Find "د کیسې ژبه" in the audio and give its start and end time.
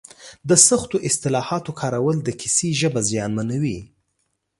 2.23-3.01